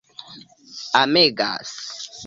[1.01, 1.71] amegas